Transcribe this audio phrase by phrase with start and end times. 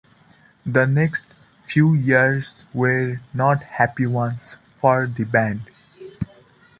[0.65, 1.27] The next
[1.61, 5.69] few years were not happy ones for the band.